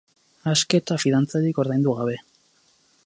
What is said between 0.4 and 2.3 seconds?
Aske eta fidantzarik ordaindu gabe.